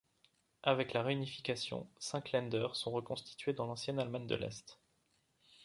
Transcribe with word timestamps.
Avec 0.63 0.93
la 0.93 1.03
réunification, 1.03 1.87
cinq 1.99 2.31
Länder 2.31 2.69
sont 2.73 2.89
reconstitués 2.89 3.53
dans 3.53 3.67
l'ancienne 3.67 3.99
Allemagne 3.99 4.25
de 4.25 4.33
l'Est. 4.33 4.79